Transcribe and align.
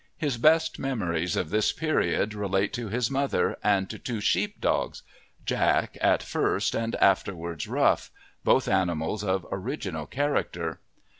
His 0.17 0.39
best 0.39 0.79
memories 0.79 1.35
of 1.35 1.51
this 1.51 1.71
period 1.71 2.33
relate 2.33 2.73
to 2.73 2.89
his 2.89 3.11
mother 3.11 3.55
and 3.63 3.87
to 3.91 3.99
two 3.99 4.19
sheepdogs, 4.19 5.03
Jack 5.45 5.95
at 6.01 6.23
first 6.23 6.73
and 6.73 6.95
afterwards 6.95 7.67
Rough, 7.67 8.09
both 8.43 8.67
animals 8.67 9.23
of 9.23 9.45
original 9.51 10.07
character. 10.07 10.79